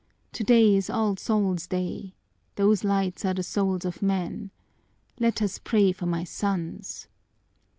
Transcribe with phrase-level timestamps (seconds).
[0.31, 2.15] Today is All Souls' day!
[2.55, 4.49] Those lights are the souls of men!
[5.19, 7.07] Let us pray for my sons!"